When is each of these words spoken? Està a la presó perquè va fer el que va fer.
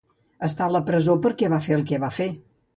Està 0.47 0.65
a 0.69 0.69
la 0.77 0.81
presó 0.87 1.17
perquè 1.27 1.53
va 1.57 1.63
fer 1.69 1.79
el 1.79 1.87
que 1.93 2.03
va 2.07 2.13
fer. 2.21 2.31